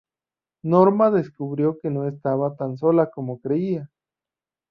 Norma 0.63 1.11
descubrió 1.11 1.77
que 1.79 1.91
no 1.91 2.07
estaba 2.07 2.55
tan 2.55 2.75
sola 2.75 3.11
como 3.11 3.39
creía. 3.39 3.91